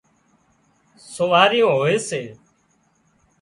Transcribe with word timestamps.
سواريون 1.13 1.71
هوئي 1.77 1.97
سي 2.07 2.21